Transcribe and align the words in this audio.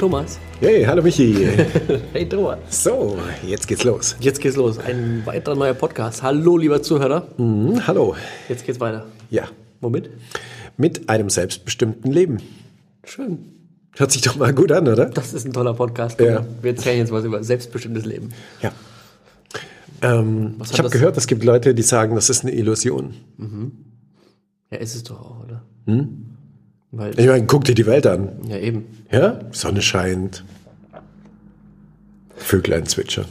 Thomas. 0.00 0.38
Hey, 0.60 0.82
hallo 0.86 1.02
Michi. 1.02 1.34
Hey 2.14 2.26
Thomas. 2.26 2.58
So, 2.70 3.18
jetzt 3.46 3.68
geht's 3.68 3.84
los. 3.84 4.16
Jetzt 4.18 4.40
geht's 4.40 4.56
los. 4.56 4.78
Ein 4.78 5.20
weiterer 5.26 5.54
neuer 5.54 5.74
Podcast. 5.74 6.22
Hallo 6.22 6.56
lieber 6.56 6.82
Zuhörer. 6.82 7.28
Mhm, 7.36 7.86
hallo. 7.86 8.16
Jetzt 8.48 8.64
geht's 8.64 8.80
weiter. 8.80 9.04
Ja, 9.28 9.48
Womit? 9.82 10.08
mit 10.78 11.10
einem 11.10 11.28
selbstbestimmten 11.28 12.10
Leben. 12.10 12.38
Schön. 13.04 13.40
Hört 13.94 14.10
sich 14.10 14.22
doch 14.22 14.36
mal 14.36 14.54
gut 14.54 14.72
an, 14.72 14.88
oder? 14.88 15.04
Das 15.04 15.34
ist 15.34 15.44
ein 15.44 15.52
toller 15.52 15.74
Podcast. 15.74 16.18
Ja. 16.18 16.46
Wir 16.62 16.70
erzählen 16.70 16.96
jetzt 17.00 17.12
was 17.12 17.24
über 17.26 17.44
selbstbestimmtes 17.44 18.06
Leben. 18.06 18.30
Ja. 18.62 18.72
Ähm, 20.00 20.54
ich 20.72 20.78
habe 20.78 20.88
gehört, 20.88 21.18
es 21.18 21.26
gibt 21.26 21.44
Leute, 21.44 21.74
die 21.74 21.82
sagen, 21.82 22.14
das 22.14 22.30
ist 22.30 22.42
eine 22.42 22.54
Illusion. 22.54 23.12
Ja, 24.70 24.78
ist 24.78 24.94
es 24.94 25.02
doch 25.02 25.20
auch, 25.20 25.44
oder? 25.44 25.62
Hm? 25.84 26.29
Weil, 26.92 27.18
Ich 27.18 27.26
meine, 27.26 27.46
guck 27.46 27.64
dir 27.64 27.74
die 27.74 27.86
Welt 27.86 28.06
an. 28.06 28.30
ja 28.48 28.56
eben. 28.56 28.86
Ja, 29.10 29.40
Sonne 29.52 29.82
scheint. 29.82 30.44
Vöglein 32.36 32.86
zwitschern. 32.86 33.26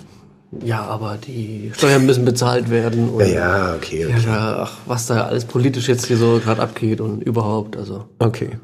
Ja, 0.63 0.83
aber 0.83 1.17
die 1.17 1.71
Steuern 1.75 2.05
müssen 2.05 2.25
bezahlt 2.25 2.69
werden. 2.69 3.09
Und 3.09 3.19
Ja, 3.21 3.27
ja, 3.27 3.75
okay. 3.75 4.05
Okay. 4.05 4.25
ja, 4.25 4.57
ach, 4.63 4.77
was 4.85 5.05
da 5.07 5.25
alles 5.25 5.45
politisch 5.45 5.87
jetzt 5.87 6.05
hier 6.05 6.17
so 6.17 6.39
gerade 6.43 6.61
abgeht 6.61 7.01
und 7.01 7.21
überhaupt, 7.21 7.77
also, 7.77 8.05
okay. 8.19 8.57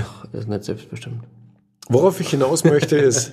ach, 0.00 0.26
das 0.32 0.42
ist 0.42 0.48
nicht 0.48 0.64
selbstbestimmt. 0.64 1.22
Worauf 1.88 2.20
ich 2.20 2.28
hinaus 2.30 2.62
möchte 2.64 2.96
ist, 2.98 3.32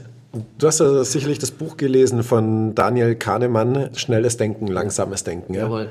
du 0.58 0.68
hast 0.68 0.80
ja 0.80 1.04
sicherlich 1.04 1.38
das 1.40 1.52
Buch 1.52 1.78
gelesen 1.78 2.24
von 2.24 2.74
Daniel 2.74 3.16
Kahnemann, 3.16 3.90
Schnelles 3.96 4.38
Denken, 4.38 4.68
Langsames 4.68 5.24
Denken. 5.24 5.54
Ja? 5.54 5.64
Jawohl. 5.64 5.90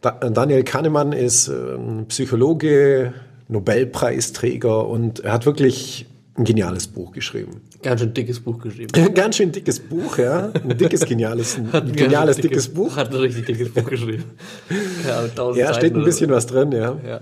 Da, 0.00 0.12
Daniel 0.12 0.64
Kahnemann 0.64 1.12
ist 1.12 1.48
äh, 1.48 1.74
ein 1.76 2.06
Psychologe, 2.08 3.12
Nobelpreisträger 3.50 4.86
und 4.86 5.20
er 5.20 5.32
hat 5.32 5.46
wirklich 5.46 6.06
ein 6.36 6.44
geniales 6.44 6.86
Buch 6.86 7.12
geschrieben. 7.12 7.62
Ganz 7.82 8.00
schön 8.00 8.14
dickes 8.14 8.40
Buch 8.40 8.58
geschrieben. 8.58 8.92
Ganz 9.14 9.36
schön 9.36 9.52
dickes 9.52 9.80
Buch, 9.80 10.18
ja. 10.18 10.52
Ein 10.52 10.76
dickes, 10.76 11.04
geniales, 11.04 11.56
ein 11.56 11.92
geniales, 11.92 12.36
schön 12.36 12.42
dickes 12.42 12.68
Buch. 12.68 12.96
Hat 12.96 13.10
ein 13.10 13.16
richtig 13.16 13.46
dickes 13.46 13.70
Buch 13.70 13.84
geschrieben. 13.84 14.24
Ja, 15.06 15.52
Ja, 15.54 15.74
steht 15.74 15.94
ein 15.94 16.04
bisschen 16.04 16.30
was 16.30 16.46
drin, 16.46 16.72
ja. 16.72 16.88
so. 16.92 17.08
Ja. 17.08 17.20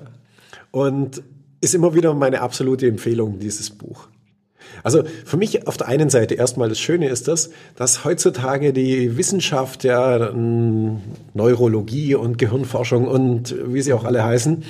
Und 0.71 1.23
ist 1.61 1.75
immer 1.75 1.95
wieder 1.95 2.13
meine 2.15 2.41
absolute 2.41 2.87
Empfehlung, 2.87 3.39
dieses 3.39 3.71
Buch. 3.71 4.09
Also 4.83 5.03
für 5.25 5.37
mich 5.37 5.67
auf 5.67 5.77
der 5.77 5.89
einen 5.89 6.11
Seite 6.11 6.35
erstmal 6.35 6.69
das 6.69 6.79
Schöne 6.79 7.09
ist 7.09 7.29
das, 7.29 7.51
dass 7.77 8.05
heutzutage 8.05 8.73
die 8.73 9.17
Wissenschaft, 9.17 9.85
ja, 9.85 10.33
Neurologie 11.35 12.15
und 12.15 12.39
Gehirnforschung 12.39 13.07
und 13.07 13.55
wie 13.67 13.81
sie 13.81 13.93
auch 13.93 14.05
alle 14.05 14.25
heißen, 14.25 14.65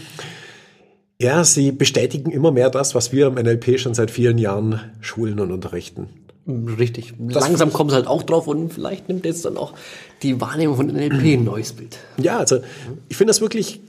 ja, 1.20 1.42
sie 1.44 1.72
bestätigen 1.72 2.30
immer 2.30 2.52
mehr 2.52 2.70
das, 2.70 2.94
was 2.94 3.12
wir 3.12 3.26
im 3.26 3.34
NLP 3.34 3.80
schon 3.80 3.94
seit 3.94 4.10
vielen 4.10 4.38
Jahren 4.38 4.80
schulen 5.00 5.40
und 5.40 5.50
unterrichten. 5.50 6.08
Richtig. 6.46 7.12
Langsam 7.18 7.72
kommen 7.72 7.90
sie 7.90 7.96
halt 7.96 8.06
auch 8.06 8.22
drauf 8.22 8.46
und 8.46 8.72
vielleicht 8.72 9.08
nimmt 9.08 9.26
jetzt 9.26 9.44
dann 9.44 9.58
auch 9.58 9.74
die 10.22 10.40
Wahrnehmung 10.40 10.76
von 10.76 10.86
NLP 10.86 11.38
ein 11.38 11.44
neues 11.44 11.72
Bild. 11.72 11.98
Ja, 12.16 12.38
also 12.38 12.60
ich 13.08 13.16
finde 13.16 13.32
das 13.32 13.40
wirklich 13.40 13.80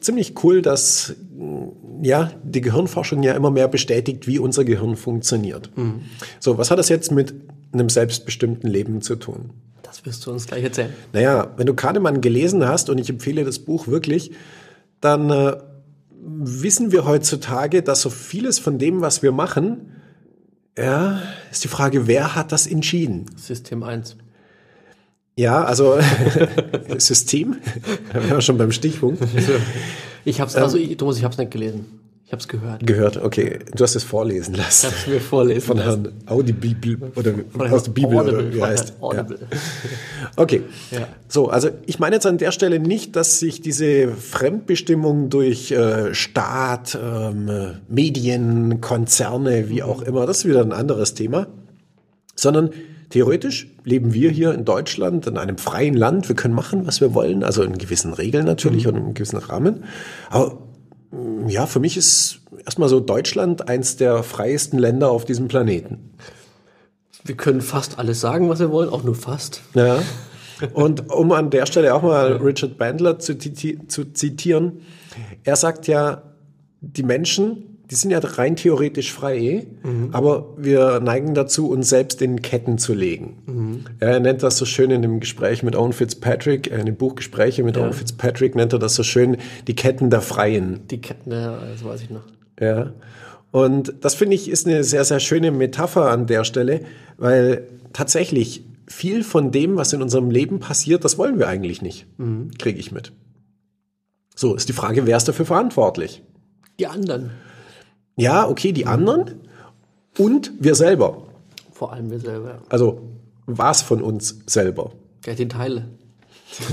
ziemlich 0.00 0.42
cool, 0.42 0.62
dass 0.62 1.14
ja 2.00 2.30
die 2.42 2.62
Gehirnforschung 2.62 3.22
ja 3.22 3.34
immer 3.34 3.50
mehr 3.50 3.68
bestätigt, 3.68 4.26
wie 4.26 4.38
unser 4.38 4.64
Gehirn 4.64 4.96
funktioniert. 4.96 5.70
So, 6.40 6.56
was 6.56 6.70
hat 6.70 6.78
das 6.78 6.88
jetzt 6.88 7.10
mit 7.10 7.34
einem 7.72 7.88
selbstbestimmten 7.88 8.70
Leben 8.70 9.02
zu 9.02 9.16
tun? 9.16 9.50
Das 9.82 10.06
wirst 10.06 10.24
du 10.24 10.30
uns 10.30 10.46
gleich 10.46 10.64
erzählen. 10.64 10.92
Naja, 11.12 11.52
wenn 11.58 11.66
du 11.66 11.74
Kahnemann 11.74 12.22
gelesen 12.22 12.66
hast, 12.66 12.88
und 12.88 12.98
ich 12.98 13.10
empfehle 13.10 13.44
das 13.44 13.58
Buch 13.58 13.88
wirklich, 13.88 14.30
dann 15.00 15.28
äh, 15.30 15.56
wissen 16.24 16.92
wir 16.92 17.04
heutzutage, 17.04 17.82
dass 17.82 18.02
so 18.02 18.10
vieles 18.10 18.58
von 18.58 18.78
dem, 18.78 19.00
was 19.00 19.22
wir 19.22 19.32
machen, 19.32 19.92
ja, 20.78 21.20
ist 21.50 21.64
die 21.64 21.68
Frage, 21.68 22.06
wer 22.06 22.34
hat 22.34 22.52
das 22.52 22.66
entschieden? 22.66 23.26
System 23.36 23.82
1. 23.82 24.16
Ja, 25.36 25.64
also 25.64 25.98
System, 26.98 27.56
da 28.12 28.22
wären 28.22 28.30
wir 28.30 28.40
schon 28.40 28.58
beim 28.58 28.72
Stichpunkt. 28.72 29.22
Ich 30.24 30.40
hab's, 30.40 30.56
also 30.56 30.78
ich, 30.78 30.96
Thomas, 30.96 31.18
ich 31.18 31.24
hab's 31.24 31.38
nicht 31.38 31.50
gelesen. 31.50 32.01
Ich 32.32 32.34
hab's 32.34 32.48
gehört. 32.48 32.86
Gehört, 32.86 33.22
okay. 33.22 33.58
Du 33.76 33.84
hast 33.84 33.94
es 33.94 34.04
vorlesen 34.04 34.54
Ich 34.54 34.60
lassen. 34.62 34.86
hab's 34.86 35.06
mir 35.06 35.20
vorlesen 35.20 35.66
Von 35.66 35.76
lassen. 35.76 36.04
Herrn 36.04 36.12
Audibibel 36.38 37.12
oder 37.14 37.34
Von 37.50 37.70
aus 37.70 37.82
der 37.82 37.90
Bibel 37.92 38.16
Audible, 38.16 38.38
oder 38.46 38.54
wie 38.54 38.62
heißt. 38.62 38.94
Herrn 39.02 39.12
Ja. 39.16 39.20
Audible. 39.22 39.38
Okay. 40.36 40.62
Ja. 40.92 41.08
So, 41.28 41.48
also 41.50 41.68
ich 41.84 41.98
meine 41.98 42.16
jetzt 42.16 42.24
an 42.24 42.38
der 42.38 42.50
Stelle 42.50 42.78
nicht, 42.78 43.16
dass 43.16 43.38
sich 43.38 43.60
diese 43.60 44.08
Fremdbestimmung 44.12 45.28
durch 45.28 45.72
äh, 45.72 46.14
Staat, 46.14 46.98
ähm, 46.98 47.48
äh, 47.50 47.72
Medien, 47.90 48.80
Konzerne, 48.80 49.68
wie 49.68 49.82
auch 49.82 50.00
immer, 50.00 50.24
das 50.24 50.38
ist 50.38 50.44
wieder 50.46 50.62
ein 50.62 50.72
anderes 50.72 51.12
Thema, 51.12 51.48
sondern 52.34 52.70
theoretisch 53.10 53.66
leben 53.84 54.14
wir 54.14 54.30
hier 54.30 54.54
in 54.54 54.64
Deutschland 54.64 55.26
in 55.26 55.36
einem 55.36 55.58
freien 55.58 55.92
Land. 55.92 56.30
Wir 56.30 56.36
können 56.36 56.54
machen, 56.54 56.86
was 56.86 57.02
wir 57.02 57.12
wollen, 57.12 57.44
also 57.44 57.62
in 57.62 57.76
gewissen 57.76 58.14
Regeln 58.14 58.46
natürlich 58.46 58.86
und 58.86 58.96
in 58.96 59.02
einem 59.02 59.12
gewissen 59.12 59.36
Rahmen. 59.36 59.84
Aber 60.30 60.56
ja, 61.46 61.66
für 61.66 61.80
mich 61.80 61.96
ist 61.96 62.40
erstmal 62.64 62.88
so 62.88 63.00
Deutschland 63.00 63.68
eins 63.68 63.96
der 63.96 64.22
freiesten 64.22 64.78
Länder 64.78 65.10
auf 65.10 65.24
diesem 65.24 65.48
Planeten. 65.48 66.14
Wir 67.24 67.36
können 67.36 67.60
fast 67.60 67.98
alles 67.98 68.20
sagen, 68.20 68.48
was 68.48 68.60
wir 68.60 68.70
wollen, 68.70 68.88
auch 68.88 69.04
nur 69.04 69.14
fast. 69.14 69.62
Ja. 69.74 70.02
Und 70.72 71.10
um 71.10 71.32
an 71.32 71.50
der 71.50 71.66
Stelle 71.66 71.94
auch 71.94 72.02
mal 72.02 72.36
Richard 72.36 72.78
Bandler 72.78 73.18
zu, 73.18 73.36
zu 73.36 74.12
zitieren, 74.12 74.80
er 75.44 75.56
sagt 75.56 75.86
ja, 75.86 76.22
die 76.80 77.02
Menschen, 77.02 77.71
die 77.92 77.96
sind 77.96 78.10
ja 78.10 78.20
rein 78.20 78.56
theoretisch 78.56 79.12
frei, 79.12 79.66
aber 80.12 80.54
wir 80.56 80.98
neigen 81.00 81.34
dazu, 81.34 81.68
uns 81.68 81.90
selbst 81.90 82.22
in 82.22 82.40
Ketten 82.40 82.78
zu 82.78 82.94
legen. 82.94 83.84
Er 84.00 84.18
nennt 84.18 84.42
das 84.42 84.56
so 84.56 84.64
schön 84.64 84.90
in 84.90 85.02
dem 85.02 85.20
Gespräch 85.20 85.62
mit 85.62 85.76
Owen 85.76 85.92
Fitzpatrick, 85.92 86.72
äh, 86.72 86.78
in 86.78 86.86
dem 86.86 86.96
Buch 86.96 87.16
Gespräche 87.16 87.62
mit 87.62 87.76
Owen 87.76 87.92
Fitzpatrick, 87.92 88.54
nennt 88.54 88.72
er 88.72 88.78
das 88.78 88.94
so 88.94 89.02
schön, 89.02 89.36
die 89.66 89.76
Ketten 89.76 90.08
der 90.08 90.22
Freien. 90.22 90.80
Die 90.90 91.02
Ketten, 91.02 91.32
ja, 91.32 91.58
das 91.70 91.84
weiß 91.84 92.00
ich 92.00 92.08
noch. 92.08 92.22
Ja. 92.58 92.94
Und 93.50 93.92
das 94.00 94.14
finde 94.14 94.36
ich 94.36 94.48
ist 94.48 94.66
eine 94.66 94.84
sehr, 94.84 95.04
sehr 95.04 95.20
schöne 95.20 95.50
Metapher 95.50 96.10
an 96.10 96.26
der 96.26 96.44
Stelle, 96.44 96.80
weil 97.18 97.68
tatsächlich 97.92 98.64
viel 98.86 99.22
von 99.22 99.50
dem, 99.52 99.76
was 99.76 99.92
in 99.92 100.00
unserem 100.00 100.30
Leben 100.30 100.60
passiert, 100.60 101.04
das 101.04 101.18
wollen 101.18 101.38
wir 101.38 101.46
eigentlich 101.46 101.82
nicht. 101.82 102.06
Kriege 102.58 102.80
ich 102.80 102.90
mit. 102.90 103.12
So, 104.34 104.54
ist 104.54 104.70
die 104.70 104.72
Frage, 104.72 105.06
wer 105.06 105.18
ist 105.18 105.28
dafür 105.28 105.44
verantwortlich? 105.44 106.22
Die 106.80 106.86
anderen, 106.86 107.32
Ja, 108.16 108.48
okay, 108.48 108.72
die 108.72 108.86
anderen 108.86 109.40
und 110.18 110.52
wir 110.58 110.74
selber. 110.74 111.26
vor 111.72 111.92
allem 111.92 112.10
wir 112.10 112.20
selber. 112.20 112.62
Also 112.68 113.00
was 113.46 113.82
von 113.82 114.02
uns 114.02 114.38
selber? 114.46 114.92
Ja, 115.26 115.34
die 115.34 115.48
Teile. 115.48 115.88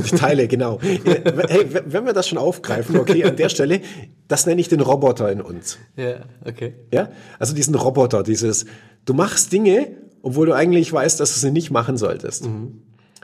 Die 0.05 0.15
Teile, 0.15 0.47
genau. 0.47 0.79
Hey, 0.81 1.65
wenn 1.85 2.05
wir 2.05 2.13
das 2.13 2.27
schon 2.27 2.37
aufgreifen, 2.37 2.97
okay, 2.97 3.23
an 3.23 3.37
der 3.37 3.47
Stelle, 3.49 3.81
das 4.27 4.45
nenne 4.45 4.59
ich 4.59 4.67
den 4.67 4.81
Roboter 4.81 5.31
in 5.31 5.41
uns. 5.41 5.77
Ja, 5.95 6.17
okay. 6.45 6.73
Ja, 6.93 7.09
also 7.39 7.55
diesen 7.55 7.75
Roboter, 7.75 8.23
dieses, 8.23 8.65
du 9.05 9.13
machst 9.13 9.53
Dinge, 9.53 9.87
obwohl 10.21 10.47
du 10.47 10.53
eigentlich 10.53 10.91
weißt, 10.91 11.19
dass 11.19 11.33
du 11.33 11.39
sie 11.39 11.51
nicht 11.51 11.71
machen 11.71 11.95
solltest. 11.95 12.49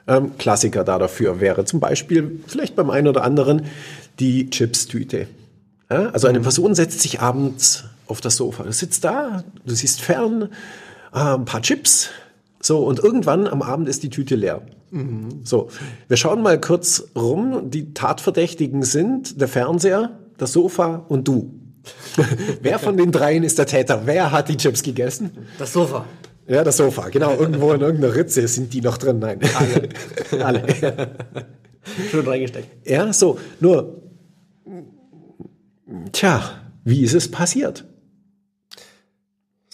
Ähm, 0.08 0.38
Klassiker 0.38 0.84
da 0.86 0.98
dafür 0.98 1.42
wäre 1.42 1.66
zum 1.66 1.82
Beispiel 1.82 2.40
vielleicht 2.48 2.76
beim 2.76 2.90
einen 2.90 3.08
oder 3.08 3.24
anderen 3.24 3.66
die 4.20 4.50
Chips-Tüte. 4.50 5.28
Ja, 5.90 6.10
also 6.10 6.28
eine 6.28 6.40
Person 6.40 6.74
setzt 6.74 7.02
sich 7.02 7.20
abends 7.20 7.84
auf 8.08 8.22
das 8.22 8.36
Sofa. 8.36 8.64
Du 8.64 8.72
sitzt 8.72 9.04
da, 9.04 9.44
du 9.66 9.74
siehst 9.74 10.02
fern, 10.02 10.50
äh, 11.14 11.20
ein 11.20 11.46
paar 11.46 11.62
Chips, 11.62 12.10
so 12.62 12.80
und 12.86 13.00
irgendwann 13.00 13.48
am 13.48 13.62
Abend 13.62 13.88
ist 13.90 14.04
die 14.04 14.10
Tüte 14.10 14.36
leer. 14.36 14.62
So, 15.44 15.70
wir 16.08 16.16
schauen 16.16 16.42
mal 16.42 16.60
kurz 16.60 17.10
rum. 17.16 17.70
Die 17.70 17.94
Tatverdächtigen 17.94 18.84
sind 18.84 19.42
der 19.42 19.48
Fernseher, 19.48 20.20
das 20.38 20.54
Sofa 20.54 21.06
und 21.10 21.28
du. 21.28 21.54
Wer 22.62 22.80
von 22.80 22.96
den 22.96 23.12
dreien 23.12 23.44
ist 23.44 23.58
der 23.58 23.66
Täter? 23.66 24.04
Wer 24.06 24.32
hat 24.32 24.48
die 24.48 24.58
Chips 24.58 24.84
gegessen? 24.84 25.32
Das 25.60 25.74
Sofa. 25.74 26.06
Ja, 26.48 26.64
das 26.64 26.78
Sofa. 26.78 27.10
Genau, 27.10 27.36
irgendwo 27.36 27.74
in 27.74 27.82
irgendeiner 27.82 28.16
Ritze 28.16 28.48
sind 28.48 28.74
die 28.74 28.82
noch 28.82 28.98
drin. 28.98 29.20
Nein. 29.20 29.40
Alle. 29.56 30.44
Alle. 30.46 31.16
Schön 32.12 32.28
reingesteckt. 32.28 32.88
Ja, 32.88 33.12
so. 33.12 33.40
Nur, 33.60 34.02
tja, 36.12 36.42
wie 36.84 37.04
ist 37.04 37.16
es 37.16 37.30
passiert? 37.30 37.86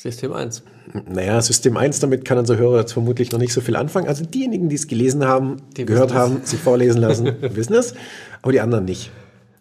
System 0.01 0.33
1. 0.33 0.63
Naja, 1.07 1.39
System 1.41 1.77
1, 1.77 1.99
damit 1.99 2.25
kann 2.25 2.39
unser 2.39 2.57
Hörer 2.57 2.79
jetzt 2.79 2.93
vermutlich 2.93 3.31
noch 3.31 3.37
nicht 3.37 3.53
so 3.53 3.61
viel 3.61 3.75
anfangen. 3.75 4.07
Also 4.07 4.25
diejenigen, 4.25 4.67
die 4.67 4.75
es 4.75 4.87
gelesen 4.87 5.25
haben, 5.25 5.57
Die 5.77 5.85
gehört 5.85 6.11
haben, 6.11 6.41
sich 6.43 6.59
vorlesen 6.59 6.99
lassen, 6.99 7.35
wissen 7.41 7.75
es, 7.75 7.93
aber 8.41 8.51
die 8.51 8.61
anderen 8.61 8.85
nicht. 8.85 9.11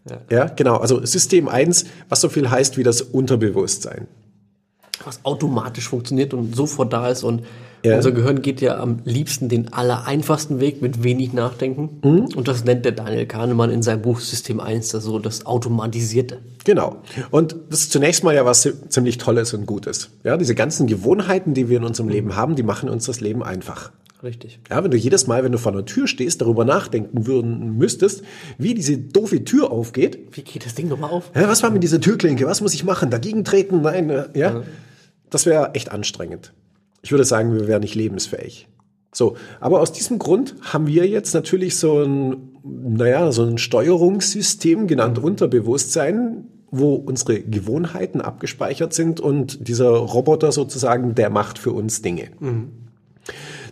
Ja. 0.08 0.20
ja, 0.30 0.44
genau. 0.46 0.78
Also 0.78 1.04
System 1.04 1.46
1, 1.46 1.84
was 2.08 2.22
so 2.22 2.30
viel 2.30 2.50
heißt 2.50 2.78
wie 2.78 2.82
das 2.82 3.02
Unterbewusstsein. 3.02 4.08
Was 5.04 5.20
automatisch 5.24 5.88
funktioniert 5.90 6.32
und 6.32 6.56
sofort 6.56 6.90
da 6.94 7.10
ist 7.10 7.22
und 7.22 7.42
ja. 7.84 7.96
Unser 7.96 8.12
Gehirn 8.12 8.42
geht 8.42 8.60
ja 8.60 8.78
am 8.78 9.00
liebsten 9.04 9.48
den 9.48 9.72
allereinfachsten 9.72 10.60
Weg 10.60 10.82
mit 10.82 11.02
wenig 11.02 11.32
Nachdenken. 11.32 12.00
Mhm. 12.02 12.28
Und 12.36 12.48
das 12.48 12.64
nennt 12.64 12.84
der 12.84 12.92
Daniel 12.92 13.26
Kahnemann 13.26 13.70
in 13.70 13.82
seinem 13.82 14.02
Buch 14.02 14.20
System 14.20 14.60
1, 14.60 14.94
also 14.94 15.18
das 15.18 15.46
Automatisierte. 15.46 16.38
Genau. 16.64 16.96
Und 17.30 17.56
das 17.70 17.80
ist 17.80 17.92
zunächst 17.92 18.24
mal 18.24 18.34
ja 18.34 18.44
was 18.44 18.68
ziemlich 18.88 19.18
Tolles 19.18 19.54
und 19.54 19.66
Gutes. 19.66 20.10
Ja, 20.24 20.36
diese 20.36 20.54
ganzen 20.54 20.86
Gewohnheiten, 20.86 21.54
die 21.54 21.68
wir 21.68 21.78
in 21.78 21.84
unserem 21.84 22.08
Leben 22.08 22.36
haben, 22.36 22.56
die 22.56 22.62
machen 22.62 22.88
uns 22.88 23.06
das 23.06 23.20
Leben 23.20 23.42
einfach. 23.42 23.90
Richtig. 24.22 24.60
Ja, 24.68 24.84
wenn 24.84 24.90
du 24.90 24.98
jedes 24.98 25.26
Mal, 25.26 25.44
wenn 25.44 25.52
du 25.52 25.58
vor 25.58 25.72
einer 25.72 25.86
Tür 25.86 26.06
stehst, 26.06 26.42
darüber 26.42 26.64
nachdenken 26.66 27.26
würden 27.26 27.78
müsstest, 27.78 28.22
wie 28.58 28.74
diese 28.74 28.98
doofe 28.98 29.44
Tür 29.44 29.70
aufgeht. 29.70 30.18
Wie 30.32 30.42
geht 30.42 30.66
das 30.66 30.74
Ding 30.74 30.88
nochmal 30.88 31.10
auf? 31.10 31.30
Ja, 31.34 31.48
was 31.48 31.62
war 31.62 31.70
mit 31.70 31.82
dieser 31.82 32.00
Türklinke? 32.00 32.44
Was 32.44 32.60
muss 32.60 32.74
ich 32.74 32.84
machen? 32.84 33.08
Dagegen 33.10 33.44
treten? 33.44 33.80
Nein, 33.80 34.10
äh, 34.10 34.28
ja. 34.34 34.52
ja. 34.52 34.62
Das 35.30 35.46
wäre 35.46 35.74
echt 35.74 35.90
anstrengend. 35.90 36.52
Ich 37.02 37.10
würde 37.10 37.24
sagen, 37.24 37.54
wir 37.54 37.66
wären 37.66 37.80
nicht 37.80 37.94
lebensfähig. 37.94 38.68
So, 39.12 39.36
aber 39.58 39.80
aus 39.80 39.92
diesem 39.92 40.18
Grund 40.18 40.54
haben 40.60 40.86
wir 40.86 41.06
jetzt 41.06 41.34
natürlich 41.34 41.76
so 41.76 42.02
ein, 42.02 42.50
naja, 42.62 43.32
so 43.32 43.42
ein 43.42 43.58
Steuerungssystem 43.58 44.86
genannt 44.86 45.18
Unterbewusstsein, 45.18 46.44
wo 46.70 46.94
unsere 46.94 47.40
Gewohnheiten 47.40 48.20
abgespeichert 48.20 48.92
sind 48.94 49.18
und 49.18 49.66
dieser 49.66 49.88
Roboter 49.88 50.52
sozusagen, 50.52 51.16
der 51.16 51.30
macht 51.30 51.58
für 51.58 51.72
uns 51.72 52.02
Dinge. 52.02 52.28
Mhm. 52.38 52.68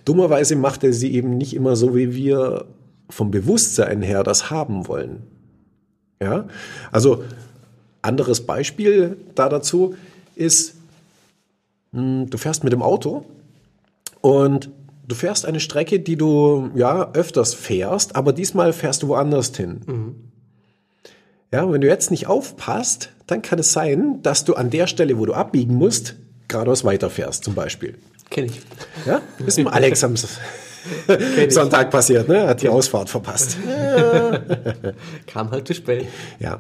Dummerweise 0.04 0.56
macht 0.56 0.82
er 0.82 0.92
sie 0.92 1.12
eben 1.12 1.36
nicht 1.36 1.54
immer 1.54 1.76
so, 1.76 1.94
wie 1.94 2.14
wir 2.14 2.64
vom 3.08 3.30
Bewusstsein 3.30 4.02
her 4.02 4.24
das 4.24 4.50
haben 4.50 4.88
wollen. 4.88 5.22
Ja, 6.20 6.48
also 6.90 7.22
anderes 8.02 8.44
Beispiel 8.44 9.16
da 9.34 9.48
dazu 9.48 9.94
ist, 10.34 10.77
du 11.92 12.36
fährst 12.36 12.64
mit 12.64 12.72
dem 12.72 12.82
Auto 12.82 13.24
und 14.20 14.70
du 15.06 15.14
fährst 15.14 15.46
eine 15.46 15.60
Strecke, 15.60 16.00
die 16.00 16.16
du 16.16 16.70
ja 16.74 17.12
öfters 17.12 17.54
fährst, 17.54 18.16
aber 18.16 18.32
diesmal 18.32 18.72
fährst 18.72 19.02
du 19.02 19.08
woanders 19.08 19.56
hin. 19.56 19.80
Mhm. 19.86 20.14
Ja, 21.52 21.70
wenn 21.72 21.80
du 21.80 21.86
jetzt 21.86 22.10
nicht 22.10 22.26
aufpasst, 22.26 23.10
dann 23.26 23.40
kann 23.40 23.58
es 23.58 23.72
sein, 23.72 24.20
dass 24.22 24.44
du 24.44 24.54
an 24.54 24.68
der 24.70 24.86
Stelle, 24.86 25.18
wo 25.18 25.24
du 25.24 25.32
abbiegen 25.32 25.74
musst, 25.74 26.16
geradeaus 26.46 26.84
weiterfährst, 26.84 27.42
zum 27.42 27.54
Beispiel. 27.54 27.96
Kenn 28.30 28.44
ich. 28.46 28.60
Ja, 29.06 29.22
ist 29.46 29.56
mit 29.58 29.68
Alex 29.68 30.04
am 30.04 30.14
Sonntag 31.48 31.90
passiert, 31.90 32.28
ne? 32.28 32.46
Hat 32.46 32.62
die 32.62 32.68
Ausfahrt 32.68 33.08
verpasst. 33.08 33.56
Kam 35.26 35.50
halt 35.50 35.66
zu 35.66 35.74
spät. 35.74 36.06
Ja. 36.38 36.58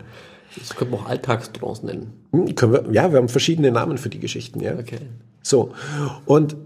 Das 0.56 0.74
können 0.74 0.90
wir 0.92 0.98
auch 0.98 1.06
Alltagstrance 1.06 1.84
nennen. 1.84 2.12
Hm, 2.32 2.54
können 2.54 2.72
wir, 2.72 2.84
ja, 2.92 3.12
wir 3.12 3.18
haben 3.18 3.28
verschiedene 3.28 3.70
Namen 3.70 3.98
für 3.98 4.08
die 4.08 4.18
Geschichten, 4.18 4.60
ja. 4.60 4.74
Okay. 4.78 4.98
So. 5.42 5.72
Und 6.26 6.56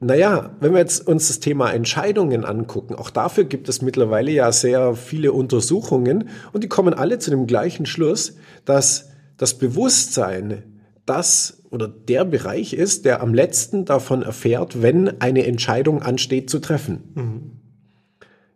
naja, 0.00 0.50
wenn 0.58 0.72
wir 0.72 0.80
jetzt 0.80 1.06
uns 1.06 1.28
das 1.28 1.38
Thema 1.38 1.70
Entscheidungen 1.70 2.44
angucken, 2.44 2.96
auch 2.96 3.10
dafür 3.10 3.44
gibt 3.44 3.68
es 3.68 3.82
mittlerweile 3.82 4.32
ja 4.32 4.50
sehr 4.50 4.96
viele 4.96 5.32
Untersuchungen 5.32 6.28
und 6.52 6.64
die 6.64 6.68
kommen 6.68 6.92
alle 6.92 7.20
zu 7.20 7.30
dem 7.30 7.46
gleichen 7.46 7.86
Schluss, 7.86 8.36
dass 8.64 9.10
das 9.36 9.58
Bewusstsein 9.58 10.64
das 11.06 11.62
oder 11.70 11.88
der 11.88 12.24
Bereich 12.24 12.74
ist, 12.74 13.04
der 13.04 13.22
am 13.22 13.32
letzten 13.32 13.84
davon 13.84 14.22
erfährt, 14.22 14.82
wenn 14.82 15.20
eine 15.20 15.46
Entscheidung 15.46 16.02
ansteht 16.02 16.50
zu 16.50 16.58
treffen. 16.58 17.12
Mhm. 17.14 17.50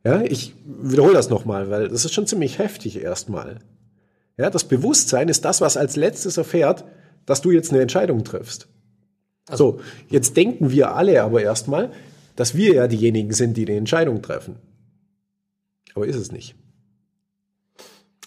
Ja, 0.04 0.22
ich 0.22 0.54
wiederhole 0.64 1.14
das 1.14 1.30
nochmal, 1.30 1.70
weil 1.70 1.88
das 1.88 2.04
ist 2.04 2.14
schon 2.14 2.26
ziemlich 2.26 2.58
heftig 2.58 3.02
erstmal. 3.02 3.58
Ja, 4.36 4.50
das 4.50 4.64
Bewusstsein 4.64 5.28
ist 5.28 5.44
das, 5.44 5.60
was 5.60 5.76
als 5.76 5.96
letztes 5.96 6.36
erfährt, 6.36 6.84
dass 7.24 7.40
du 7.40 7.50
jetzt 7.50 7.72
eine 7.72 7.80
Entscheidung 7.80 8.22
triffst. 8.22 8.68
Also, 9.48 9.78
so, 9.78 9.80
jetzt 10.08 10.36
denken 10.36 10.70
wir 10.70 10.94
alle 10.94 11.22
aber 11.22 11.42
erstmal, 11.42 11.90
dass 12.34 12.54
wir 12.54 12.74
ja 12.74 12.86
diejenigen 12.86 13.32
sind, 13.32 13.56
die 13.56 13.64
die 13.64 13.76
Entscheidung 13.76 14.20
treffen. 14.20 14.56
Aber 15.94 16.06
ist 16.06 16.16
es 16.16 16.32
nicht. 16.32 16.54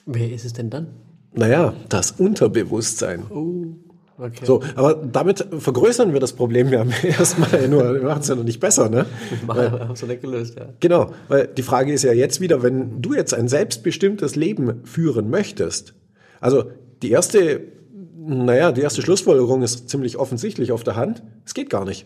Wer 0.06 0.31
ist 0.31 0.45
es 0.45 0.53
denn 0.53 0.69
dann? 0.69 0.88
Naja, 1.33 1.75
das 1.89 2.11
Unterbewusstsein. 2.11 3.25
Oh, 3.29 3.75
okay. 4.17 4.44
So, 4.44 4.63
aber 4.75 4.95
damit 4.95 5.45
vergrößern 5.59 6.13
wir 6.13 6.19
das 6.19 6.33
Problem 6.33 6.69
ja 6.69 6.83
erstmal 7.03 7.67
nur, 7.67 7.94
wir 7.94 8.01
machen 8.01 8.21
es 8.21 8.27
ja 8.27 8.35
noch 8.35 8.44
nicht 8.44 8.59
besser, 8.59 8.89
ne? 8.89 9.06
Wir 9.47 9.71
haben 9.71 9.91
es 9.91 10.01
nicht 10.01 10.21
gelöst, 10.21 10.56
ja. 10.57 10.69
Genau, 10.79 11.11
weil 11.27 11.45
die 11.45 11.61
Frage 11.61 11.94
ist 11.94 12.03
ja 12.03 12.13
jetzt 12.13 12.41
wieder, 12.41 12.63
wenn 12.63 13.01
du 13.03 13.13
jetzt 13.13 13.35
ein 13.35 13.47
selbstbestimmtes 13.47 14.35
Leben 14.35 14.83
führen 14.85 15.29
möchtest, 15.29 15.94
also 16.39 16.71
die 17.01 17.12
erste, 17.12 17.62
naja, 18.18 18.71
die 18.71 18.81
erste 18.81 19.01
Schlussfolgerung 19.01 19.62
ist 19.62 19.89
ziemlich 19.89 20.18
offensichtlich 20.18 20.71
auf 20.71 20.83
der 20.83 20.95
Hand. 20.95 21.24
Es 21.45 21.53
geht 21.53 21.69
gar 21.69 21.86
nicht. 21.86 22.06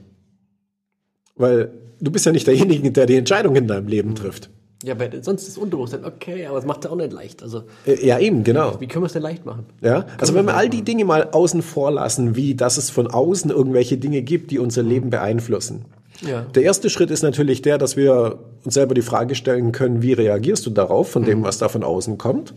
Weil 1.36 1.72
du 2.00 2.12
bist 2.12 2.26
ja 2.26 2.32
nicht 2.32 2.48
derjenige, 2.48 2.92
der 2.92 3.06
die 3.06 3.16
Entscheidung 3.18 3.56
in 3.56 3.68
deinem 3.68 3.88
Leben 3.88 4.16
trifft. 4.16 4.50
Ja, 4.84 4.96
aber 4.96 5.08
sonst 5.22 5.48
ist 5.48 5.58
Unterbewusstsein 5.58 6.04
okay, 6.04 6.46
aber 6.46 6.58
es 6.58 6.66
macht 6.66 6.84
es 6.84 6.92
auch 6.92 6.98
nicht 6.98 7.14
leicht. 7.14 7.42
Also, 7.42 7.64
äh, 7.88 8.06
ja, 8.06 8.20
eben, 8.20 8.44
genau. 8.44 8.82
Wie 8.82 8.88
können 8.88 9.04
wir 9.04 9.08
es 9.08 9.14
denn 9.14 9.22
leicht 9.22 9.46
machen? 9.46 9.66
Ja, 9.82 10.06
also 10.18 10.34
wenn 10.34 10.46
wir 10.46 10.56
all 10.56 10.68
die 10.68 10.82
Dinge 10.82 11.06
mal 11.06 11.30
außen 11.32 11.62
vor 11.62 11.92
lassen, 11.92 12.36
wie 12.36 12.54
dass 12.54 12.76
es 12.76 12.90
von 12.90 13.08
außen 13.08 13.50
irgendwelche 13.50 13.98
Dinge 13.98 14.22
gibt, 14.24 14.52
die 14.52 14.60
unser 14.60 14.84
Leben 14.84 15.10
beeinflussen. 15.10 15.86
Ja. 16.22 16.42
Der 16.54 16.64
erste 16.64 16.90
Schritt 16.90 17.12
ist 17.12 17.24
natürlich 17.24 17.62
der, 17.62 17.78
dass 17.78 17.96
wir 17.96 18.40
uns 18.66 18.74
selber 18.74 18.94
die 18.94 19.02
Frage 19.02 19.36
stellen 19.36 19.72
können, 19.72 20.02
wie 20.02 20.14
reagierst 20.14 20.66
du 20.66 20.70
darauf, 20.70 21.10
von 21.10 21.24
dem, 21.24 21.40
mhm. 21.40 21.44
was 21.44 21.60
da 21.60 21.70
von 21.70 21.84
außen 21.84 22.18
kommt? 22.18 22.54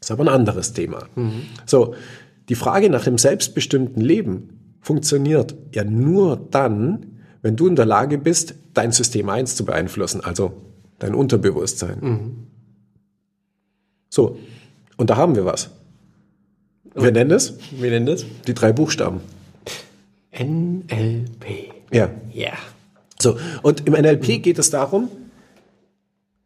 Das 0.00 0.08
ist 0.08 0.10
aber 0.12 0.24
ein 0.24 0.28
anderes 0.28 0.72
Thema. 0.72 1.06
Mhm. 1.14 1.42
So, 1.66 1.94
die 2.48 2.54
Frage 2.54 2.90
nach 2.90 3.04
dem 3.04 3.18
selbstbestimmten 3.18 4.00
Leben 4.00 4.76
funktioniert 4.80 5.54
ja 5.74 5.84
nur 5.84 6.36
dann, 6.50 7.20
wenn 7.42 7.56
du 7.56 7.66
in 7.66 7.76
der 7.76 7.86
Lage 7.86 8.18
bist, 8.18 8.54
dein 8.74 8.92
System 8.92 9.28
1 9.28 9.56
zu 9.56 9.64
beeinflussen, 9.64 10.22
also 10.22 10.52
dein 10.98 11.14
Unterbewusstsein. 11.14 11.98
Mhm. 12.00 12.30
So, 14.08 14.38
und 14.96 15.10
da 15.10 15.16
haben 15.16 15.36
wir 15.36 15.44
was. 15.44 15.70
Wir 16.94 17.12
nennen 17.12 17.30
es? 17.30 17.54
Wir 17.70 17.90
nennen 17.90 18.08
es? 18.08 18.24
Die 18.46 18.54
drei 18.54 18.72
Buchstaben. 18.72 19.20
NLP. 20.32 21.72
Ja. 21.92 22.10
Ja. 22.32 22.52
So, 23.20 23.36
und 23.62 23.86
im 23.86 23.94
NLP 23.94 24.42
geht 24.42 24.58
es 24.58 24.70
darum, 24.70 25.08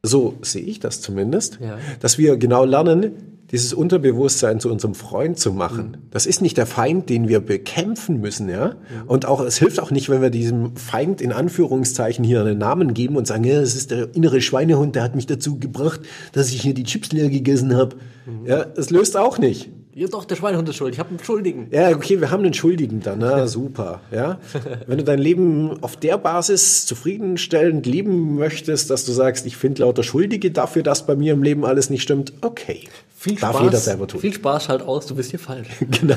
so 0.05 0.35
sehe 0.43 0.63
ich 0.63 0.81
das 0.81 1.01
zumindest, 1.01 1.59
ja. 1.61 1.79
dass 2.01 2.19
wir 2.19 2.37
genau 2.37 2.65
lernen, 2.65 3.13
dieses 3.53 3.75
Unterbewusstsein 3.75 4.61
zu 4.61 4.71
unserem 4.71 4.95
Freund 4.95 5.39
zu 5.39 5.53
machen. 5.53 5.89
Mhm. 5.91 6.11
Das 6.11 6.25
ist 6.27 6.41
nicht 6.41 6.57
der 6.57 6.67
Feind, 6.67 7.11
den 7.11 7.29
wir 7.29 7.39
bekämpfen 7.39 8.19
müssen, 8.19 8.49
ja. 8.49 8.69
Mhm. 8.71 9.09
Und 9.09 9.27
auch, 9.27 9.41
es 9.41 9.59
hilft 9.59 9.79
auch 9.79 9.91
nicht, 9.91 10.09
wenn 10.09 10.23
wir 10.23 10.31
diesem 10.31 10.75
Feind 10.75 11.21
in 11.21 11.33
Anführungszeichen 11.33 12.25
hier 12.25 12.41
einen 12.41 12.59
Namen 12.59 12.95
geben 12.95 13.15
und 13.15 13.27
sagen, 13.27 13.45
ja, 13.45 13.61
das 13.61 13.77
ist 13.77 13.91
der 13.91 14.15
innere 14.17 14.41
Schweinehund, 14.41 14.97
der 14.97 15.03
hat 15.03 15.15
mich 15.15 15.27
dazu 15.27 15.59
gebracht, 15.59 16.01
dass 16.33 16.49
ich 16.49 16.63
hier 16.63 16.75
die 16.75 16.85
Chips 16.85 17.13
leer 17.13 17.29
gegessen 17.29 17.77
habe. 17.77 17.97
Mhm. 18.27 18.47
Ja, 18.47 18.67
es 18.75 18.91
löst 18.91 19.17
auch 19.19 19.39
nicht. 19.39 19.71
Ja, 19.95 20.09
doch, 20.09 20.25
der 20.25 20.37
Schweinehund 20.37 20.67
ist 20.71 20.77
schuld. 20.77 20.95
Ich 20.95 20.99
habe 20.99 21.11
einen 21.11 21.23
Schuldigen. 21.23 21.67
Ja, 21.71 21.91
okay, 21.91 22.19
wir 22.19 22.31
haben 22.31 22.43
einen 22.43 22.55
Schuldigen 22.55 23.01
dann. 23.01 23.19
Na, 23.19 23.47
super. 23.47 24.01
Ja? 24.11 24.39
Wenn 24.87 24.97
du 24.97 25.05
dein 25.05 25.19
Leben 25.19 25.83
auf 25.83 25.97
der 25.97 26.17
Basis 26.17 26.87
zufriedenstellend 26.87 27.85
leben 27.85 28.37
möchtest, 28.37 28.89
dass 28.89 29.05
du 29.05 29.13
sagst, 29.13 29.45
ich 29.45 29.59
finde 29.59 29.83
lauter 29.83 30.03
Schuldige 30.03 30.51
dafür, 30.51 30.83
dass 30.83 31.05
bei 31.05 31.15
mir 31.15 31.35
im 31.35 31.43
Leben 31.43 31.67
alles 31.67 31.91
nicht 31.91 32.03
stimmt, 32.03 32.33
okay. 32.41 32.89
Viel 33.15 33.37
Darf 33.37 33.57
Spaß, 33.57 33.65
jeder 33.65 33.79
selber 33.79 34.07
tun. 34.07 34.21
Viel 34.21 34.33
Spaß 34.33 34.71
halt 34.71 34.83
aus, 34.83 35.07
du 35.07 35.15
bist 35.15 35.31
hier 35.31 35.39
falsch. 35.39 35.69
genau. 36.01 36.17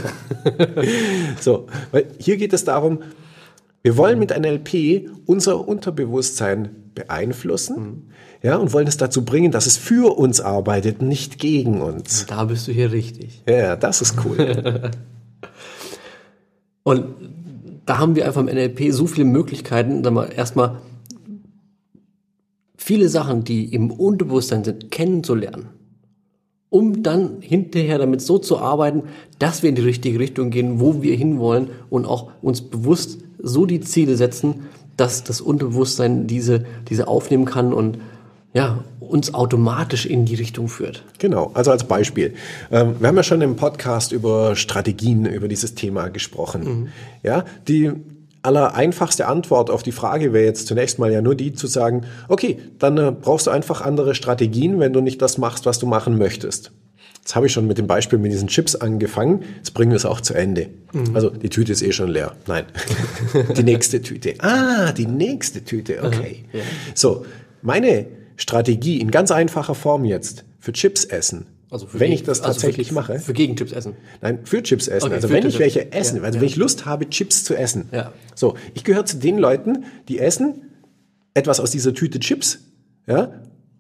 so, 1.42 1.68
weil 1.92 2.08
hier 2.18 2.38
geht 2.38 2.54
es 2.54 2.64
darum, 2.64 3.00
wir 3.84 3.98
wollen 3.98 4.20
mit 4.20 4.36
NLP 4.36 5.10
unser 5.26 5.68
Unterbewusstsein 5.68 6.70
beeinflussen. 6.96 7.76
Mhm 7.76 8.02
ja, 8.46 8.58
und 8.58 8.74
wollen 8.74 8.88
es 8.88 8.98
dazu 8.98 9.26
bringen, 9.26 9.52
dass 9.52 9.66
es 9.66 9.76
für 9.76 10.20
uns 10.20 10.40
arbeitet, 10.40 11.02
nicht 11.02 11.40
gegen 11.40 11.82
uns. 11.82 12.28
Da 12.28 12.44
bist 12.44 12.68
du 12.68 12.72
hier 12.72 12.92
richtig. 12.92 13.42
Ja, 13.50 13.76
das 13.76 14.02
ist 14.04 14.24
cool. 14.24 14.92
und 16.84 17.06
da 17.88 17.98
haben 17.98 18.16
wir 18.16 18.28
einfach 18.28 18.42
im 18.42 18.46
NLP 18.46 18.94
so 18.94 19.08
viele 19.08 19.26
Möglichkeiten, 19.26 20.04
erstmal 20.36 20.78
viele 22.78 23.10
Sachen, 23.10 23.44
die 23.44 23.74
im 23.74 23.90
Unterbewusstsein 23.90 24.64
sind, 24.64 24.92
kennenzulernen, 24.92 25.70
um 26.70 27.02
dann 27.02 27.42
hinterher 27.42 27.98
damit 27.98 28.22
so 28.22 28.38
zu 28.38 28.60
arbeiten, 28.60 29.06
dass 29.40 29.64
wir 29.64 29.70
in 29.70 29.76
die 29.76 29.82
richtige 29.82 30.20
Richtung 30.20 30.52
gehen, 30.52 30.80
wo 30.80 31.02
wir 31.02 31.16
hinwollen 31.16 31.70
und 31.90 32.06
auch 32.06 32.30
uns 32.44 32.62
bewusst 32.62 33.22
so 33.40 33.66
die 33.66 33.82
Ziele 33.82 34.18
setzen, 34.18 34.68
dass 34.98 35.24
das 35.24 35.42
Unterbewusstsein 35.42 36.28
diese, 36.28 36.66
diese 36.90 37.08
aufnehmen 37.08 37.46
kann 37.46 37.74
und 37.74 37.98
ja, 38.54 38.84
uns 39.02 39.34
automatisch 39.34 40.06
in 40.06 40.26
die 40.26 40.36
Richtung 40.36 40.70
führt. 40.70 41.04
Genau, 41.20 41.52
also 41.54 41.72
als 41.72 41.84
Beispiel. 41.84 42.36
Ähm, 42.72 42.96
wir 43.00 43.10
haben 43.10 43.18
ja 43.18 43.24
schon 43.24 43.42
im 43.42 43.58
Podcast 43.58 44.14
über 44.14 44.56
Strategien 44.56 45.26
über 45.26 45.50
dieses 45.50 45.76
Thema 45.76 46.08
gesprochen. 46.08 46.64
Mhm. 46.64 46.88
Ja, 47.22 47.44
die 47.68 47.92
aller 48.44 48.76
einfachste 48.76 49.28
Antwort 49.28 49.70
auf 49.70 49.84
die 49.84 49.92
Frage 49.92 50.32
wäre 50.32 50.46
jetzt 50.46 50.68
zunächst 50.68 51.00
mal 51.00 51.12
ja 51.12 51.22
nur 51.22 51.36
die 51.36 51.54
zu 51.54 51.68
sagen, 51.68 52.06
okay, 52.30 52.60
dann 52.80 52.98
äh, 52.98 53.12
brauchst 53.12 53.48
du 53.48 53.52
einfach 53.52 53.82
andere 53.82 54.16
Strategien, 54.16 54.80
wenn 54.80 54.94
du 54.94 55.02
nicht 55.02 55.22
das 55.22 55.38
machst, 55.38 55.66
was 55.66 55.80
du 55.80 55.88
machen 55.88 56.18
möchtest. 56.18 56.72
Jetzt 57.26 57.36
habe 57.36 57.48
ich 57.48 57.54
schon 57.54 57.66
mit 57.66 57.80
dem 57.80 57.88
Beispiel 57.88 58.20
mit 58.20 58.32
diesen 58.32 58.48
Chips 58.50 58.76
angefangen. 58.76 59.42
Jetzt 59.58 59.74
bringen 59.74 59.90
wir 59.90 59.96
es 59.96 60.06
auch 60.06 60.22
zu 60.22 60.36
Ende. 60.36 60.70
Mhm. 60.94 61.16
Also 61.16 61.32
die 61.32 61.50
Tüte 61.50 61.72
ist 61.72 61.82
eh 61.82 61.92
schon 61.92 62.10
leer. 62.12 62.36
Nein. 62.46 62.66
die 63.58 63.64
nächste 63.64 64.00
Tüte. 64.04 64.36
Ah, 64.38 64.92
die 64.92 65.08
nächste 65.08 65.64
Tüte. 65.64 66.04
Okay. 66.04 66.46
Ja. 66.54 66.60
So, 66.94 67.26
meine 67.64 68.06
Strategie 68.36 69.02
in 69.02 69.10
ganz 69.10 69.32
einfacher 69.32 69.74
Form 69.74 70.06
jetzt 70.06 70.46
für 70.60 70.72
Chips 70.72 71.04
essen. 71.04 71.48
Also 71.72 71.88
für 71.88 72.00
wenn 72.00 72.10
gegen- 72.12 72.14
ich 72.20 72.24
das 72.24 72.42
also 72.42 72.54
tatsächlich 72.54 72.90
für, 72.90 72.94
mache. 72.94 73.18
Für 73.18 73.34
Gegenchips 73.34 73.72
essen. 73.72 73.94
Nein, 74.22 74.40
für 74.44 74.62
Chips 74.62 74.88
essen. 74.88 75.08
Okay, 75.08 75.16
also 75.16 75.30
wenn 75.32 75.38
ich 75.38 75.44
Chips. 75.56 75.60
welche 75.60 75.92
esse, 75.94 76.18
Ja, 76.18 76.24
also 76.24 76.36
ja. 76.38 76.42
wenn 76.42 76.48
ich 76.48 76.58
Lust 76.58 76.86
habe, 76.86 77.10
Chips 77.10 77.44
zu 77.44 77.56
essen. 77.56 77.90
Ja. 77.92 78.14
So, 78.36 78.56
ich 78.76 78.84
gehöre 78.84 79.06
zu 79.08 79.18
den 79.18 79.40
Leuten, 79.40 79.86
die 80.10 80.20
essen 80.20 80.62
etwas 81.34 81.60
aus 81.60 81.72
dieser 81.72 81.96
Tüte 81.96 82.20
Chips, 82.20 82.60
ja, 83.08 83.32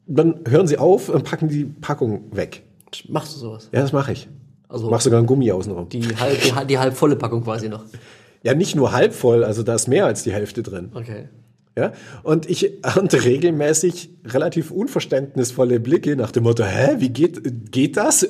dann 0.07 0.39
hören 0.47 0.65
sie 0.67 0.79
auf 0.79 1.09
und 1.09 1.23
packen 1.25 1.47
die 1.47 1.65
Packung 1.65 2.35
weg. 2.35 2.63
Machst 3.09 3.35
du 3.35 3.39
sowas? 3.39 3.69
Ja, 3.71 3.81
das 3.81 3.93
mache 3.93 4.11
ich. 4.13 4.27
Also 4.67 4.89
Mach 4.89 5.01
sogar 5.01 5.19
einen 5.19 5.27
Gummi 5.27 5.51
außenrum. 5.51 5.89
die, 5.89 6.03
halb, 6.17 6.41
die, 6.41 6.67
die 6.67 6.79
halb 6.79 6.95
volle 6.95 7.15
Packung 7.15 7.43
quasi 7.43 7.69
noch. 7.69 7.83
Ja, 8.43 8.53
nicht 8.53 8.75
nur 8.75 8.91
halb 8.91 9.13
voll, 9.13 9.43
also 9.43 9.63
da 9.63 9.75
ist 9.75 9.87
mehr 9.87 10.05
als 10.05 10.23
die 10.23 10.31
Hälfte 10.31 10.63
drin. 10.63 10.91
Okay. 10.93 11.29
Ja, 11.77 11.91
und 12.23 12.49
ich 12.49 12.83
ernte 12.85 13.25
regelmäßig 13.25 14.09
relativ 14.23 14.71
unverständnisvolle 14.71 15.81
Blicke 15.81 16.15
nach 16.15 16.31
dem 16.31 16.43
Motto, 16.43 16.63
hä, 16.63 16.95
wie 16.99 17.09
geht, 17.09 17.71
geht 17.71 17.97
das? 17.97 18.25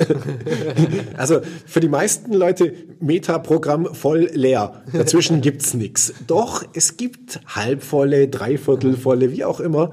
also 1.18 1.42
für 1.68 1.80
die 1.80 1.88
meisten 1.88 2.34
Leute 2.34 2.74
Metaprogramm 3.00 3.94
voll 3.94 4.32
leer. 4.34 4.82
Dazwischen 4.92 5.42
gibt's 5.42 5.76
nix. 5.76 6.16
Doch, 6.26 6.64
es 6.74 6.98
gibt 6.98 7.40
halbvolle, 7.46 8.30
dreiviertelvolle, 8.30 9.32
wie 9.32 9.46
auch 9.46 9.60
immer. 9.60 9.92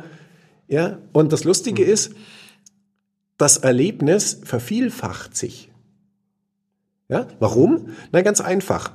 Ja, 0.66 0.96
und 1.12 1.30
das 1.34 1.44
Lustige 1.44 1.84
ist, 1.84 2.14
das 3.42 3.56
Erlebnis 3.56 4.40
vervielfacht 4.44 5.36
sich. 5.36 5.68
Ja, 7.08 7.26
warum? 7.40 7.88
Na, 8.12 8.22
ganz 8.22 8.40
einfach. 8.40 8.92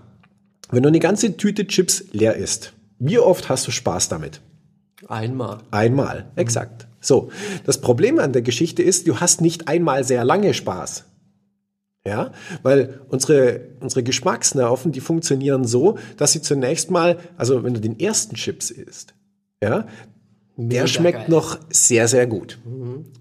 Wenn 0.71 0.83
du 0.83 0.87
eine 0.87 0.99
ganze 0.99 1.35
Tüte 1.35 1.67
Chips 1.67 2.05
leer 2.13 2.37
isst, 2.37 2.71
wie 2.97 3.19
oft 3.19 3.49
hast 3.49 3.67
du 3.67 3.71
Spaß 3.71 4.07
damit? 4.07 4.39
Einmal. 5.09 5.59
Einmal, 5.71 6.31
exakt. 6.37 6.87
So, 7.01 7.29
das 7.65 7.81
Problem 7.81 8.19
an 8.19 8.31
der 8.31 8.41
Geschichte 8.41 8.83
ist, 8.83 9.05
du 9.07 9.19
hast 9.19 9.41
nicht 9.41 9.67
einmal 9.67 10.05
sehr 10.05 10.23
lange 10.23 10.53
Spaß. 10.53 11.03
Ja, 12.05 12.31
weil 12.63 13.01
unsere, 13.09 13.75
unsere 13.81 14.01
Geschmacksnerven, 14.01 14.93
die 14.93 15.01
funktionieren 15.01 15.65
so, 15.65 15.97
dass 16.15 16.31
sie 16.31 16.41
zunächst 16.41 16.89
mal, 16.89 17.19
also 17.35 17.65
wenn 17.65 17.73
du 17.73 17.81
den 17.81 17.99
ersten 17.99 18.35
Chips 18.35 18.71
isst, 18.71 19.13
ja, 19.61 19.87
Mega 20.57 20.81
der 20.81 20.87
schmeckt 20.87 21.19
geil. 21.19 21.29
noch 21.29 21.59
sehr, 21.69 22.07
sehr 22.07 22.27
gut. 22.27 22.59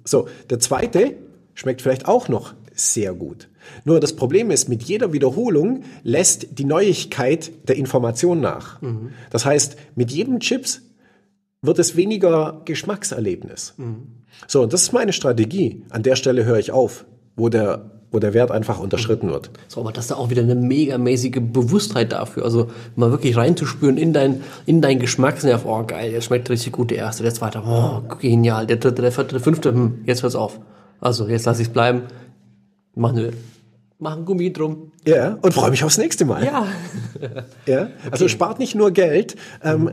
So, 0.04 0.28
der 0.50 0.58
zweite 0.58 1.14
schmeckt 1.54 1.82
vielleicht 1.82 2.08
auch 2.08 2.28
noch 2.28 2.54
sehr 2.74 3.14
gut. 3.14 3.48
Nur 3.84 4.00
das 4.00 4.14
Problem 4.14 4.50
ist, 4.50 4.68
mit 4.68 4.82
jeder 4.84 5.12
Wiederholung 5.12 5.82
lässt 6.02 6.58
die 6.58 6.64
Neuigkeit 6.64 7.50
der 7.68 7.76
Information 7.76 8.40
nach. 8.40 8.80
Das 9.30 9.44
heißt, 9.44 9.76
mit 9.96 10.10
jedem 10.12 10.40
Chips 10.40 10.82
wird 11.62 11.78
es 11.78 11.96
weniger 11.96 12.62
Geschmackserlebnis. 12.64 13.74
So, 14.46 14.62
und 14.62 14.72
das 14.72 14.82
ist 14.82 14.92
meine 14.92 15.12
Strategie. 15.12 15.82
An 15.90 16.02
der 16.02 16.16
Stelle 16.16 16.44
höre 16.44 16.58
ich 16.58 16.70
auf, 16.70 17.06
wo 17.34 17.48
der, 17.48 17.95
wo 18.10 18.18
der 18.18 18.34
Wert 18.34 18.50
einfach 18.50 18.78
unterschritten 18.78 19.30
wird. 19.30 19.50
So, 19.68 19.80
aber 19.80 19.92
das 19.92 20.04
ist 20.04 20.10
da 20.10 20.16
auch 20.16 20.30
wieder 20.30 20.42
eine 20.42 20.54
megamäßige 20.54 21.40
Bewusstheit 21.40 22.12
dafür. 22.12 22.44
Also 22.44 22.70
mal 22.94 23.10
wirklich 23.10 23.36
reinzuspüren 23.36 23.96
in 23.96 24.12
dein, 24.12 24.42
in 24.64 24.80
dein 24.80 24.98
Geschmacksnerv. 24.98 25.64
Oh, 25.66 25.82
geil, 25.84 26.12
der 26.12 26.20
schmeckt 26.20 26.48
richtig 26.50 26.72
gut, 26.72 26.90
der 26.90 26.98
erste, 26.98 27.22
der 27.22 27.34
zweite, 27.34 27.62
oh, 27.66 28.02
genial, 28.20 28.66
der 28.66 28.76
dritte, 28.76 29.02
der 29.02 29.12
vierte, 29.12 29.32
der 29.32 29.40
fünfte, 29.40 29.72
hm, 29.72 30.02
jetzt 30.04 30.22
hört's 30.22 30.36
auf. 30.36 30.60
Also, 31.00 31.26
jetzt 31.28 31.46
lass 31.46 31.60
ich's 31.60 31.70
bleiben. 31.70 32.02
Mach, 32.94 33.12
ne, 33.12 33.32
mach 33.98 34.16
ein 34.16 34.24
Gummi 34.24 34.52
drum. 34.52 34.92
Ja, 35.06 35.36
und 35.42 35.52
freue 35.52 35.70
mich 35.70 35.84
aufs 35.84 35.98
nächste 35.98 36.24
Mal. 36.24 36.44
Ja. 36.44 36.66
Ja, 37.66 37.88
also 38.10 38.28
spart 38.28 38.58
nicht 38.58 38.74
nur 38.74 38.92
Geld, 38.92 39.36
ähm, 39.62 39.90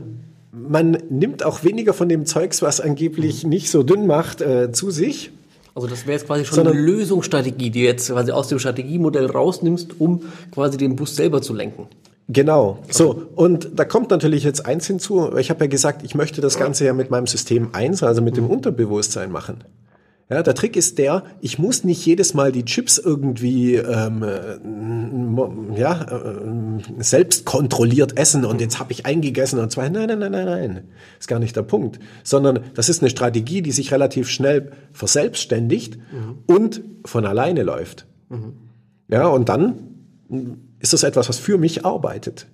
man 0.54 0.98
nimmt 1.10 1.44
auch 1.44 1.64
weniger 1.64 1.92
von 1.92 2.08
dem 2.08 2.26
Zeugs, 2.26 2.62
was 2.62 2.80
angeblich 2.80 3.44
nicht 3.44 3.70
so 3.70 3.82
dünn 3.82 4.06
macht, 4.06 4.40
äh, 4.40 4.70
zu 4.72 4.90
sich. 4.90 5.32
Also 5.74 5.88
das 5.88 6.06
wäre 6.06 6.12
jetzt 6.18 6.26
quasi 6.26 6.44
schon 6.44 6.56
Sondern- 6.56 6.74
eine 6.76 6.82
Lösungsstrategie, 6.82 7.70
die 7.70 7.80
du 7.80 7.86
jetzt 7.86 8.10
quasi 8.10 8.30
aus 8.30 8.48
dem 8.48 8.58
Strategiemodell 8.58 9.26
rausnimmst, 9.26 10.00
um 10.00 10.22
quasi 10.52 10.76
den 10.78 10.94
Bus 10.96 11.16
selber 11.16 11.42
zu 11.42 11.52
lenken. 11.52 11.88
Genau. 12.28 12.78
So, 12.88 13.26
und 13.34 13.68
da 13.74 13.84
kommt 13.84 14.10
natürlich 14.10 14.44
jetzt 14.44 14.64
eins 14.64 14.86
hinzu. 14.86 15.36
Ich 15.36 15.50
habe 15.50 15.64
ja 15.64 15.68
gesagt, 15.68 16.02
ich 16.04 16.14
möchte 16.14 16.40
das 16.40 16.58
Ganze 16.58 16.86
ja 16.86 16.94
mit 16.94 17.10
meinem 17.10 17.26
System 17.26 17.70
1, 17.72 18.02
also 18.02 18.22
mit 18.22 18.36
dem 18.36 18.46
Unterbewusstsein 18.46 19.30
machen. 19.30 19.62
Ja, 20.30 20.42
der 20.42 20.54
Trick 20.54 20.74
ist 20.76 20.96
der, 20.96 21.24
ich 21.42 21.58
muss 21.58 21.84
nicht 21.84 22.04
jedes 22.06 22.32
Mal 22.32 22.50
die 22.50 22.64
Chips 22.64 22.96
irgendwie 22.96 23.74
ähm, 23.74 24.22
äh, 24.22 25.78
ja, 25.78 26.02
äh, 26.02 27.02
selbst 27.02 27.44
kontrolliert 27.44 28.16
essen 28.16 28.46
und 28.46 28.60
jetzt 28.62 28.80
habe 28.80 28.92
ich 28.92 29.04
eingegessen 29.04 29.58
und 29.58 29.70
zwar, 29.70 29.90
nein, 29.90 30.08
nein, 30.08 30.18
nein, 30.18 30.32
nein, 30.32 30.46
nein, 30.46 30.88
ist 31.18 31.28
gar 31.28 31.38
nicht 31.38 31.54
der 31.56 31.62
Punkt, 31.62 32.00
sondern 32.22 32.60
das 32.74 32.88
ist 32.88 33.02
eine 33.02 33.10
Strategie, 33.10 33.60
die 33.60 33.72
sich 33.72 33.92
relativ 33.92 34.30
schnell 34.30 34.72
verselbstständigt 34.92 35.98
und 36.46 36.82
von 37.04 37.26
alleine 37.26 37.62
läuft. 37.62 38.06
Ja, 39.08 39.26
und 39.28 39.50
dann 39.50 39.74
ist 40.78 40.94
das 40.94 41.02
etwas, 41.02 41.28
was 41.28 41.38
für 41.38 41.58
mich 41.58 41.84
arbeitet. 41.84 42.46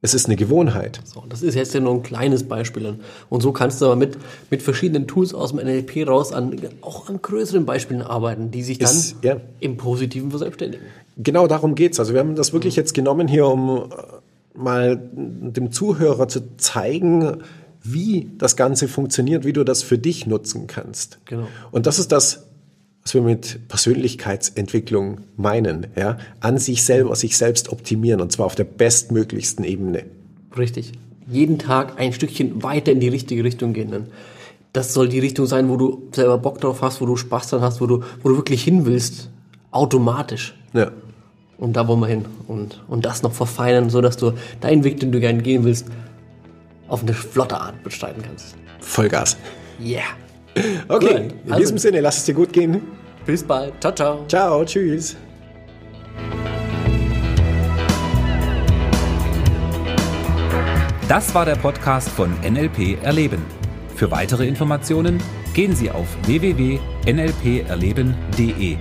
Es 0.00 0.14
ist 0.14 0.26
eine 0.26 0.36
Gewohnheit. 0.36 1.00
So, 1.04 1.24
das 1.28 1.42
ist 1.42 1.54
jetzt 1.56 1.74
ja 1.74 1.80
nur 1.80 1.92
ein 1.94 2.02
kleines 2.04 2.44
Beispiel. 2.44 3.00
Und 3.28 3.40
so 3.42 3.50
kannst 3.52 3.80
du 3.80 3.86
aber 3.86 3.96
mit, 3.96 4.16
mit 4.48 4.62
verschiedenen 4.62 5.08
Tools 5.08 5.34
aus 5.34 5.50
dem 5.50 5.58
NLP 5.58 6.06
raus 6.06 6.32
an, 6.32 6.56
auch 6.82 7.08
an 7.08 7.20
größeren 7.20 7.66
Beispielen 7.66 8.02
arbeiten, 8.02 8.50
die 8.52 8.62
sich 8.62 8.78
dann 8.78 8.90
Ist- 8.90 9.16
ja. 9.22 9.38
im 9.58 9.76
Positiven 9.76 10.30
verselbstständigen. 10.30 10.86
Genau 11.16 11.48
darum 11.48 11.74
geht's. 11.74 11.98
Also 11.98 12.12
wir 12.12 12.20
haben 12.20 12.36
das 12.36 12.52
wirklich 12.52 12.76
jetzt 12.76 12.94
genommen 12.94 13.26
hier, 13.26 13.46
um 13.48 13.90
äh, 13.90 14.58
mal 14.58 15.00
dem 15.12 15.72
Zuhörer 15.72 16.28
zu 16.28 16.56
zeigen, 16.58 17.38
wie 17.82 18.30
das 18.38 18.56
Ganze 18.56 18.86
funktioniert, 18.86 19.44
wie 19.44 19.52
du 19.52 19.64
das 19.64 19.82
für 19.82 19.98
dich 19.98 20.26
nutzen 20.26 20.66
kannst. 20.68 21.18
Genau. 21.24 21.48
Und 21.72 21.86
das 21.86 21.98
ist 21.98 22.12
das, 22.12 22.44
was 23.08 23.14
wir 23.14 23.22
mit 23.22 23.68
Persönlichkeitsentwicklung 23.68 25.22
meinen. 25.38 25.86
Ja? 25.96 26.18
An 26.40 26.58
sich 26.58 26.82
selber, 26.82 27.16
sich 27.16 27.38
selbst 27.38 27.72
optimieren 27.72 28.20
und 28.20 28.32
zwar 28.32 28.44
auf 28.44 28.54
der 28.54 28.64
bestmöglichsten 28.64 29.64
Ebene. 29.64 30.04
Richtig. 30.58 30.92
Jeden 31.26 31.58
Tag 31.58 31.98
ein 31.98 32.12
Stückchen 32.12 32.62
weiter 32.62 32.92
in 32.92 33.00
die 33.00 33.08
richtige 33.08 33.44
Richtung 33.44 33.72
gehen. 33.72 33.90
Dann. 33.90 34.06
Das 34.74 34.92
soll 34.92 35.08
die 35.08 35.20
Richtung 35.20 35.46
sein, 35.46 35.70
wo 35.70 35.78
du 35.78 36.08
selber 36.12 36.36
Bock 36.36 36.60
drauf 36.60 36.82
hast, 36.82 37.00
wo 37.00 37.06
du 37.06 37.16
Spaß 37.16 37.48
dran 37.48 37.62
hast, 37.62 37.80
wo 37.80 37.86
du, 37.86 38.02
wo 38.22 38.28
du 38.28 38.36
wirklich 38.36 38.62
hin 38.62 38.84
willst. 38.84 39.30
Automatisch. 39.70 40.54
Ja. 40.74 40.90
Und 41.56 41.76
da 41.76 41.88
wollen 41.88 42.00
wir 42.00 42.08
hin. 42.08 42.26
Und, 42.46 42.82
und 42.88 43.06
das 43.06 43.22
noch 43.22 43.32
verfeinern, 43.32 43.88
so 43.88 44.02
dass 44.02 44.18
du 44.18 44.32
deinen 44.60 44.84
Weg, 44.84 45.00
den 45.00 45.12
du 45.12 45.20
gerne 45.20 45.40
gehen 45.40 45.64
willst, 45.64 45.86
auf 46.88 47.02
eine 47.02 47.14
flotte 47.14 47.58
Art 47.58 47.82
bestreiten 47.82 48.22
kannst. 48.22 48.54
Vollgas. 48.80 49.38
Yeah. 49.80 50.04
Okay, 50.88 51.28
in 51.44 51.52
Also- 51.52 51.60
diesem 51.60 51.78
Sinne, 51.78 52.00
lass 52.00 52.18
es 52.18 52.24
dir 52.24 52.34
gut 52.34 52.52
gehen. 52.52 52.80
Bis 53.26 53.42
bald. 53.42 53.74
Ciao, 53.80 53.92
ciao. 53.94 54.24
Ciao, 54.28 54.64
tschüss. 54.64 55.16
Das 61.08 61.34
war 61.34 61.44
der 61.46 61.56
Podcast 61.56 62.08
von 62.10 62.32
NLP 62.42 62.98
Erleben. 63.02 63.42
Für 63.96 64.10
weitere 64.10 64.46
Informationen 64.46 65.20
gehen 65.54 65.74
Sie 65.74 65.90
auf 65.90 66.06
www.nlperleben.de. 66.26 68.76